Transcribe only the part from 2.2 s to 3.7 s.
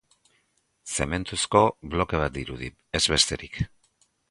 bat dirudi, ez besterik.